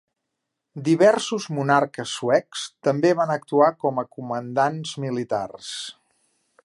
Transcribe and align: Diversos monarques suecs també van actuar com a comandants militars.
Diversos 0.85 1.45
monarques 1.57 2.13
suecs 2.21 2.63
també 2.87 3.11
van 3.21 3.35
actuar 3.35 3.69
com 3.85 4.03
a 4.03 4.07
comandants 4.19 4.95
militars. 5.05 5.71